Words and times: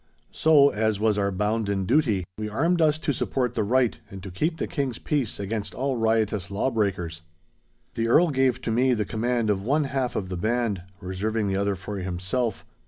So, 0.31 0.69
as 0.69 0.99
was 0.99 1.19
our 1.19 1.29
bounden 1.31 1.85
duty, 1.85 2.25
we 2.39 2.49
armed 2.49 2.81
us 2.81 2.97
to 2.97 3.13
support 3.13 3.53
the 3.53 3.63
right 3.63 3.99
and 4.09 4.23
to 4.23 4.31
keep 4.31 4.57
the 4.57 4.65
King's 4.65 4.97
peace 4.97 5.39
against 5.39 5.75
all 5.75 5.95
riotous 5.95 6.49
law 6.49 6.71
breakers. 6.71 7.21
The 7.93 8.07
Earl 8.07 8.31
gave 8.31 8.61
to 8.63 8.71
me 8.71 8.95
the 8.95 9.05
command 9.05 9.51
of 9.51 9.61
one 9.61 9.83
half 9.83 10.15
of 10.15 10.29
the 10.29 10.37
band, 10.37 10.81
reserving 11.01 11.49
the 11.49 11.55
other 11.55 11.75
for 11.75 11.97
himself. 11.97 12.65